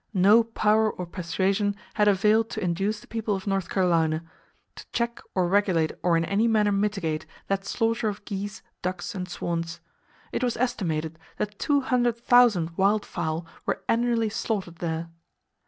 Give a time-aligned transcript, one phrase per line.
[0.17, 4.23] No power or persuasion had availed to induce the people of North Carolina
[4.75, 9.29] to check, or regulate, or in any manner mitigate that slaughter of geese, ducks and
[9.29, 9.79] swans.
[10.31, 15.11] It was estimated that two hundred thousand wild fowl were annually slaughtered there.